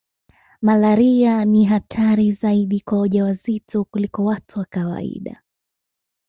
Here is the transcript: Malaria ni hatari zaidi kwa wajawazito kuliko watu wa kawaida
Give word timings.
Malaria 0.61 1.45
ni 1.45 1.63
hatari 1.65 2.31
zaidi 2.31 2.79
kwa 2.81 2.99
wajawazito 2.99 3.83
kuliko 3.83 4.25
watu 4.25 4.59
wa 4.59 4.65
kawaida 4.65 5.41